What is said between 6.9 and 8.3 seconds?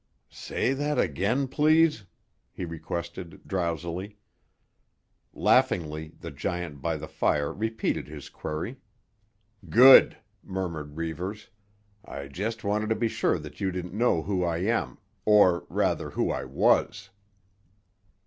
the fire repeated his